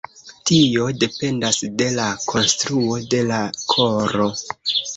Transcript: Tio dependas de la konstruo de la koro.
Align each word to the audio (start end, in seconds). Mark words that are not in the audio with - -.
Tio 0.51 0.87
dependas 1.03 1.59
de 1.83 1.91
la 1.99 2.07
konstruo 2.33 2.99
de 3.15 3.23
la 3.31 3.41
koro. 3.77 4.31